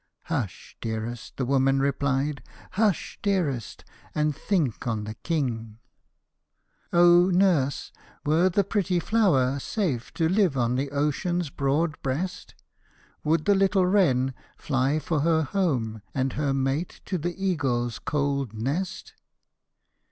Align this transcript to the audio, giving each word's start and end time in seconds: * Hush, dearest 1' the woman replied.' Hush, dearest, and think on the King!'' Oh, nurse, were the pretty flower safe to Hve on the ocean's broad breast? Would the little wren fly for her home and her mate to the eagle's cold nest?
* 0.17 0.23
Hush, 0.33 0.75
dearest 0.81 1.33
1' 1.33 1.33
the 1.37 1.45
woman 1.45 1.79
replied.' 1.79 2.41
Hush, 2.81 3.19
dearest, 3.21 3.83
and 4.15 4.35
think 4.35 4.87
on 4.87 5.03
the 5.03 5.13
King!'' 5.13 5.77
Oh, 6.91 7.29
nurse, 7.29 7.91
were 8.25 8.49
the 8.49 8.63
pretty 8.63 8.99
flower 8.99 9.59
safe 9.59 10.11
to 10.15 10.27
Hve 10.27 10.55
on 10.57 10.73
the 10.73 10.89
ocean's 10.89 11.51
broad 11.51 12.01
breast? 12.01 12.55
Would 13.23 13.45
the 13.45 13.53
little 13.53 13.85
wren 13.85 14.33
fly 14.57 14.97
for 14.97 15.19
her 15.19 15.43
home 15.43 16.01
and 16.15 16.33
her 16.33 16.51
mate 16.51 17.01
to 17.05 17.19
the 17.19 17.35
eagle's 17.39 17.99
cold 17.99 18.55
nest? 18.55 19.13